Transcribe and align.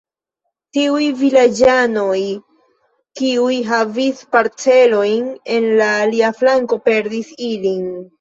Tiuj 0.75 1.07
vilaĝanoj, 1.17 2.21
kiuj 3.21 3.57
havis 3.67 4.23
parcelojn 4.37 5.29
en 5.57 5.69
la 5.83 5.91
alia 6.07 6.31
flanko, 6.41 6.81
perdis 6.89 7.31
ilin. 7.51 7.85